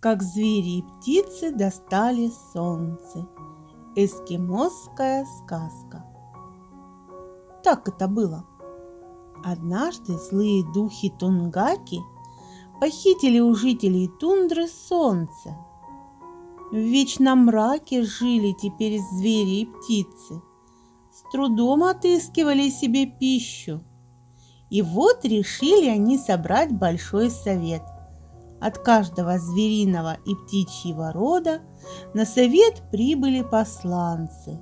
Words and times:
как 0.00 0.22
звери 0.22 0.78
и 0.78 0.82
птицы 0.82 1.52
достали 1.52 2.32
солнце. 2.54 3.28
Эскимосская 3.94 5.26
сказка. 5.26 6.06
Так 7.62 7.86
это 7.88 8.08
было. 8.08 8.46
Однажды 9.44 10.16
злые 10.16 10.64
духи 10.72 11.10
Тунгаки 11.10 12.00
похитили 12.80 13.40
у 13.40 13.54
жителей 13.54 14.08
тундры 14.20 14.68
солнце. 14.68 15.56
В 16.70 16.76
вечном 16.76 17.46
мраке 17.46 18.02
жили 18.02 18.52
теперь 18.52 19.00
звери 19.00 19.62
и 19.62 19.66
птицы. 19.66 20.40
С 21.12 21.30
трудом 21.30 21.84
отыскивали 21.84 22.70
себе 22.70 23.04
пищу. 23.06 23.82
И 24.70 24.80
вот 24.80 25.24
решили 25.24 25.88
они 25.88 26.16
собрать 26.16 26.72
большой 26.72 27.28
совет– 27.28 27.82
от 28.60 28.78
каждого 28.78 29.38
звериного 29.38 30.18
и 30.26 30.34
птичьего 30.34 31.12
рода 31.12 31.60
на 32.14 32.24
совет 32.24 32.82
прибыли 32.90 33.42
посланцы. 33.42 34.60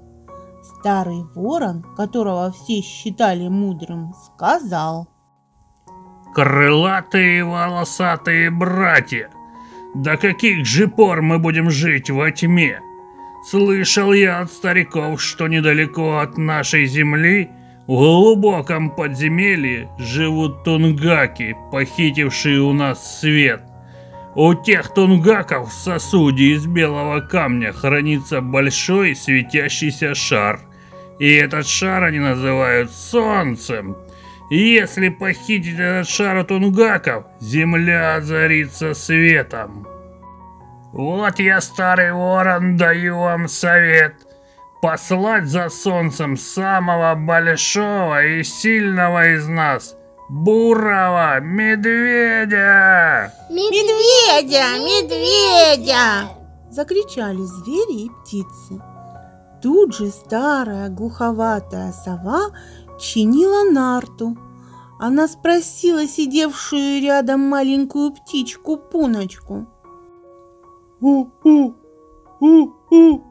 Старый 0.62 1.24
ворон, 1.34 1.82
которого 1.96 2.52
все 2.52 2.80
считали 2.80 3.48
мудрым, 3.48 4.12
сказал. 4.14 5.08
«Крылатые 6.34 7.44
волосатые 7.44 8.50
братья, 8.50 9.30
до 9.94 10.16
каких 10.16 10.66
же 10.66 10.86
пор 10.86 11.22
мы 11.22 11.38
будем 11.38 11.70
жить 11.70 12.10
во 12.10 12.30
тьме? 12.30 12.80
Слышал 13.50 14.12
я 14.12 14.40
от 14.40 14.52
стариков, 14.52 15.22
что 15.22 15.48
недалеко 15.48 16.18
от 16.18 16.36
нашей 16.36 16.86
земли 16.86 17.50
в 17.86 17.92
глубоком 17.92 18.90
подземелье 18.90 19.88
живут 19.98 20.62
тунгаки, 20.64 21.56
похитившие 21.72 22.60
у 22.60 22.74
нас 22.74 23.20
свет. 23.20 23.62
У 24.34 24.54
тех 24.54 24.92
тунгаков 24.92 25.70
в 25.70 25.72
сосуде 25.72 26.52
из 26.52 26.66
белого 26.66 27.20
камня 27.20 27.72
хранится 27.72 28.40
большой 28.40 29.16
светящийся 29.16 30.14
шар. 30.14 30.60
И 31.18 31.34
этот 31.34 31.66
шар 31.66 32.04
они 32.04 32.18
называют 32.18 32.90
Солнцем. 32.92 33.96
Если 34.50 35.08
похитить 35.08 35.78
этот 35.78 36.08
шар 36.08 36.36
у 36.36 36.44
тунгаков, 36.44 37.24
земля 37.40 38.16
озарится 38.16 38.94
светом. 38.94 39.86
Вот 40.92 41.38
я, 41.38 41.60
старый 41.60 42.12
ворон, 42.12 42.76
даю 42.76 43.18
вам 43.18 43.48
совет. 43.48 44.14
Послать 44.80 45.46
за 45.46 45.68
солнцем 45.70 46.36
самого 46.36 47.14
большого 47.14 48.24
и 48.24 48.42
сильного 48.44 49.34
из 49.34 49.48
нас– 49.48 49.96
бурого 50.28 51.40
медведя! 51.40 53.32
Медведя! 53.50 54.78
Медведя! 54.78 56.28
Закричали 56.70 57.42
звери 57.42 58.06
и 58.06 58.10
птицы. 58.10 58.82
Тут 59.62 59.94
же 59.94 60.10
старая 60.10 60.88
глуховатая 60.90 61.92
сова 61.92 62.50
чинила 63.00 63.70
нарту. 63.70 64.36
Она 65.00 65.28
спросила 65.28 66.06
сидевшую 66.06 67.00
рядом 67.02 67.40
маленькую 67.40 68.12
птичку 68.12 68.76
Пуночку. 68.76 69.66
«У-у, 71.00 71.74
у-у, 72.40 73.22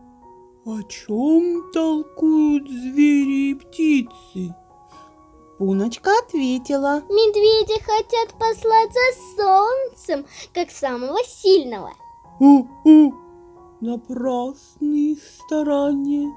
о 0.65 0.83
чем 0.83 1.71
толкуют 1.73 2.69
звери 2.69 3.51
и 3.51 3.55
птицы?» 3.55 4.55
Пуночка 5.57 6.11
ответила. 6.23 7.01
Медведи 7.09 7.81
хотят 7.81 8.33
послать 8.37 8.91
за 8.93 9.35
солнцем, 9.35 10.25
как 10.53 10.69
самого 10.69 11.17
сильного. 11.25 11.93
У-у, 12.39 13.13
напрасные 13.81 15.15
старания. 15.15 16.31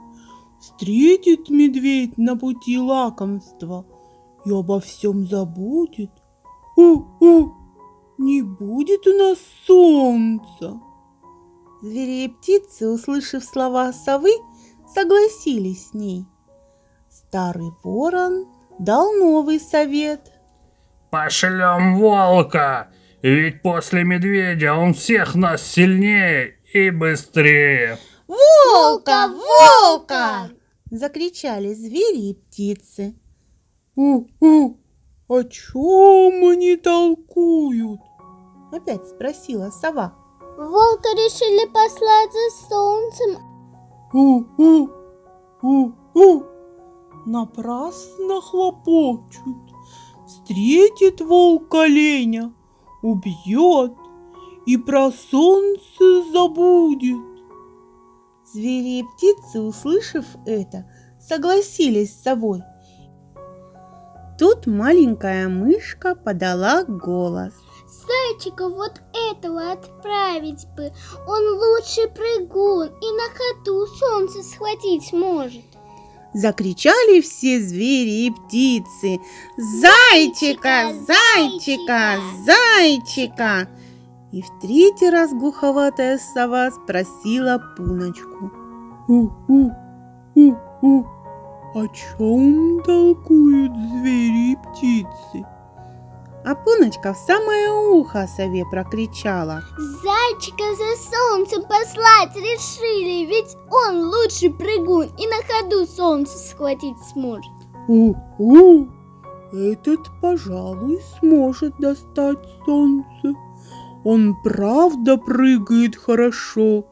Встретит 0.58 1.50
медведь 1.50 2.16
на 2.16 2.36
пути 2.36 2.78
лакомства 2.78 3.84
и 4.46 4.50
обо 4.50 4.80
всем 4.80 5.26
забудет. 5.26 6.10
У-у, 6.76 7.52
не 8.16 8.40
будет 8.42 9.06
у 9.06 9.12
нас 9.18 9.38
солнца. 9.66 10.80
Звери 11.82 12.24
и 12.24 12.28
птицы, 12.28 12.88
услышав 12.88 13.44
слова 13.44 13.92
совы, 13.92 14.32
согласились 14.94 15.88
с 15.88 15.94
ней. 15.94 16.24
Старый 17.10 17.70
ворон 17.82 18.46
дал 18.80 19.12
новый 19.12 19.60
совет. 19.60 20.32
Пошлем 21.10 21.98
волка, 21.98 22.88
ведь 23.22 23.62
после 23.62 24.04
медведя 24.04 24.74
он 24.74 24.94
всех 24.94 25.34
нас 25.34 25.62
сильнее 25.62 26.56
и 26.72 26.90
быстрее. 26.90 27.98
Волка, 28.26 29.28
волка! 29.28 30.50
Закричали 30.90 31.74
звери 31.74 32.30
и 32.30 32.34
птицы. 32.34 33.14
У-у, 33.96 34.78
о 35.28 35.42
чем 35.44 36.48
они 36.48 36.76
толкуют? 36.76 38.00
Опять 38.72 39.06
спросила 39.06 39.70
сова. 39.70 40.14
Волка 40.56 41.08
решили 41.10 41.66
послать 41.72 42.32
за 42.32 42.68
солнцем. 42.68 43.50
У-у, 44.12 44.46
у-у, 44.58 44.89
напрасно 47.50 48.40
хлопочут. 48.40 49.56
Встретит 50.26 51.20
волк 51.20 51.74
оленя, 51.74 52.52
убьет 53.02 53.92
и 54.66 54.76
про 54.76 55.10
солнце 55.10 56.30
забудет. 56.32 57.18
Звери 58.52 59.00
и 59.00 59.04
птицы, 59.04 59.60
услышав 59.60 60.24
это, 60.46 60.90
согласились 61.20 62.14
с 62.14 62.22
собой. 62.22 62.62
Тут 64.38 64.66
маленькая 64.66 65.48
мышка 65.48 66.14
подала 66.14 66.84
голос. 66.84 67.52
Зайчика 67.86 68.68
вот 68.68 69.00
этого 69.32 69.72
отправить 69.72 70.66
бы. 70.76 70.92
Он 71.28 71.58
лучший 71.58 72.08
прыгун 72.08 72.86
и 72.86 73.12
на 73.12 73.28
ходу 73.34 73.86
солнце 73.86 74.42
схватить 74.42 75.12
может. 75.12 75.69
Закричали 76.32 77.20
все 77.20 77.60
звери 77.60 78.26
и 78.26 78.30
птицы. 78.30 79.20
Зайчика, 79.56 80.92
зайчика, 81.06 82.18
зайчика! 82.44 83.68
И 84.32 84.42
в 84.42 84.60
третий 84.60 85.10
раз 85.10 85.32
глуховатая 85.32 86.18
сова 86.18 86.70
спросила 86.70 87.60
Пуночку. 87.76 88.52
У-у, 89.08 89.70
у-у, 90.36 91.04
о 91.74 91.86
чем 91.88 92.80
толкуют 92.84 93.72
звери 93.72 94.52
и 94.52 94.56
птицы? 94.56 95.44
А 96.42 96.54
Пуночка 96.54 97.12
в 97.12 97.18
самое 97.18 97.70
ухо 97.70 98.26
сове 98.26 98.64
прокричала. 98.64 99.62
Зайчика 99.76 100.64
за 100.74 100.96
солнцем 101.10 101.62
послать 101.62 102.34
решили, 102.34 103.26
ведь 103.26 103.56
он 103.70 104.04
лучший 104.04 104.50
прыгун 104.50 105.08
и 105.18 105.26
на 105.26 105.36
ходу 105.46 105.86
солнце 105.86 106.38
схватить 106.38 106.96
сможет. 107.12 107.52
У-у, 107.88 108.88
этот, 109.52 110.00
пожалуй, 110.22 111.00
сможет 111.18 111.76
достать 111.78 112.38
солнце. 112.64 113.34
Он 114.04 114.34
правда 114.42 115.18
прыгает 115.18 115.94
хорошо 115.94 116.86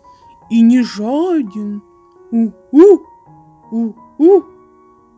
и 0.50 0.60
не 0.60 0.82
жаден. 0.82 1.82
У-у, 2.30 3.00
у-у, 3.70 4.44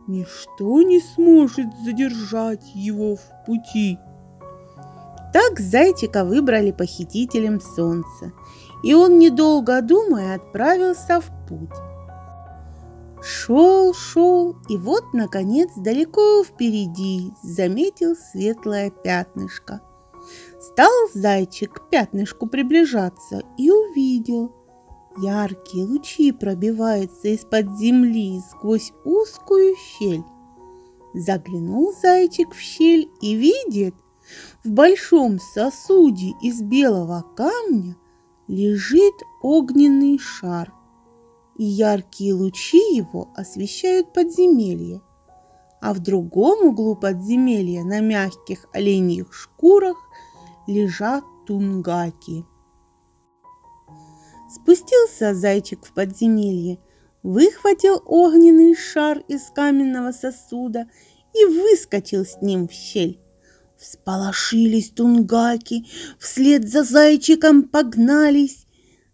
ничто 0.07 0.81
не 0.83 1.01
сможет 1.01 1.67
задержать 1.83 2.71
его 2.73 3.17
в 3.17 3.45
пути. 3.45 3.97
Так 5.33 5.59
зайчика 5.59 6.25
выбрали 6.25 6.71
похитителем 6.71 7.61
солнца, 7.61 8.33
и 8.83 8.93
он, 8.93 9.17
недолго 9.17 9.81
думая, 9.81 10.35
отправился 10.35 11.21
в 11.21 11.31
путь. 11.47 11.69
Шел, 13.23 13.93
шел, 13.93 14.57
и 14.67 14.77
вот, 14.77 15.13
наконец, 15.13 15.69
далеко 15.77 16.43
впереди 16.43 17.31
заметил 17.43 18.15
светлое 18.15 18.89
пятнышко. 18.89 19.79
Стал 20.59 20.91
зайчик 21.13 21.73
к 21.73 21.89
пятнышку 21.89 22.47
приближаться 22.47 23.41
и 23.57 23.71
увидел. 23.71 24.51
Яркие 25.17 25.85
лучи 25.85 26.31
пробиваются 26.31 27.29
из-под 27.29 27.77
земли 27.77 28.41
сквозь 28.49 28.91
узкую 29.05 29.75
щель. 29.75 30.23
Заглянул 31.13 31.93
зайчик 32.01 32.53
в 32.53 32.59
щель 32.59 33.09
и 33.21 33.35
видит– 33.35 33.95
в 34.63 34.71
большом 34.71 35.39
сосуде 35.39 36.33
из 36.41 36.61
белого 36.61 37.25
камня 37.35 37.95
лежит 38.47 39.15
огненный 39.41 40.19
шар, 40.19 40.73
и 41.57 41.63
яркие 41.63 42.33
лучи 42.33 42.95
его 42.95 43.29
освещают 43.35 44.13
подземелье. 44.13 45.01
А 45.81 45.93
в 45.93 45.99
другом 45.99 46.67
углу 46.67 46.95
подземелья 46.95 47.83
на 47.83 48.01
мягких 48.01 48.67
оленьих 48.73 49.33
шкурах 49.33 49.97
лежат 50.67 51.23
тунгаки. 51.47 52.45
Спустился 54.49 55.33
зайчик 55.33 55.85
в 55.85 55.93
подземелье, 55.93 56.79
выхватил 57.23 58.01
огненный 58.05 58.75
шар 58.75 59.19
из 59.27 59.49
каменного 59.49 60.11
сосуда 60.11 60.89
и 61.33 61.45
выскочил 61.45 62.25
с 62.25 62.41
ним 62.41 62.67
в 62.67 62.71
щель. 62.73 63.19
Всполошились 63.81 64.91
тунгаки, 64.91 65.87
вслед 66.19 66.69
за 66.69 66.83
зайчиком 66.83 67.63
погнались. 67.63 68.67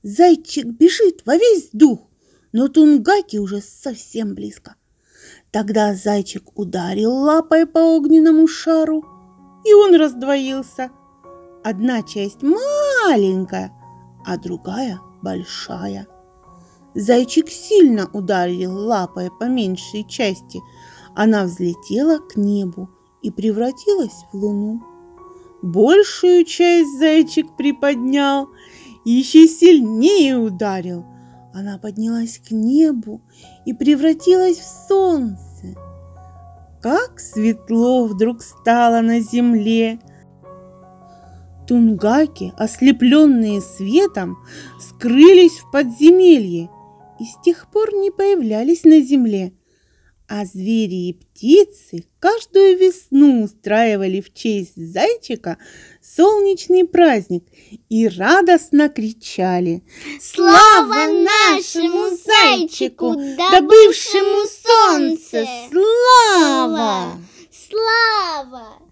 Зайчик 0.03 0.65
бежит 0.65 1.21
во 1.25 1.37
весь 1.37 1.69
дух, 1.71 2.09
но 2.51 2.67
тунгаки 2.67 3.37
уже 3.37 3.61
совсем 3.61 4.35
близко. 4.35 4.75
Тогда 5.51 5.95
зайчик 5.95 6.59
ударил 6.59 7.13
лапой 7.13 7.65
по 7.65 7.79
огненному 7.79 8.45
шару, 8.45 9.05
и 9.63 9.73
он 9.73 9.95
раздвоился. 9.95 10.91
Одна 11.63 12.03
часть 12.03 12.43
маленькая, 12.43 13.71
а 14.25 14.37
другая 14.37 14.99
большая. 15.21 16.07
Зайчик 16.93 17.49
сильно 17.49 18.09
ударил 18.11 18.73
лапой 18.73 19.31
по 19.39 19.45
меньшей 19.45 20.05
части. 20.05 20.59
Она 21.15 21.45
взлетела 21.45 22.19
к 22.19 22.35
небу 22.35 22.89
и 23.21 23.31
превратилась 23.31 24.25
в 24.31 24.37
луну. 24.37 24.81
Большую 25.61 26.45
часть 26.45 26.99
зайчик 26.99 27.55
приподнял 27.57 28.49
и 29.05 29.11
еще 29.11 29.47
сильнее 29.47 30.37
ударил. 30.37 31.05
Она 31.53 31.79
поднялась 31.79 32.39
к 32.39 32.51
небу 32.51 33.21
и 33.65 33.73
превратилась 33.73 34.57
в 34.57 34.87
солнце. 34.87 35.75
Как 36.81 37.19
светло 37.19 38.05
вдруг 38.05 38.43
стало 38.43 39.01
на 39.01 39.19
земле! 39.19 39.99
Тунгаки, 41.67 42.53
ослепленные 42.57 43.61
светом, 43.61 44.37
скрылись 44.79 45.59
в 45.59 45.71
подземелье 45.71 46.69
и 47.19 47.25
с 47.25 47.35
тех 47.43 47.67
пор 47.71 47.93
не 47.93 48.11
появлялись 48.11 48.83
на 48.83 49.01
земле. 49.01 49.53
А 50.29 50.43
звери 50.43 51.07
и 51.07 51.13
птицы 51.13 52.03
каждую 52.19 52.77
весну 52.77 53.45
устраивали 53.45 54.19
в 54.19 54.33
честь 54.33 54.75
зайчика 54.75 55.57
солнечный 56.01 56.85
праздник 56.85 57.45
и 57.87 58.09
радостно 58.09 58.89
кричали 58.89 59.83
Слава 60.19 61.07
нашему 61.07 62.09
зайчику, 62.09 63.15
добывшему 63.51 64.45
солнце! 64.65 65.47
Слава! 65.71 67.17
Слава! 67.49 68.86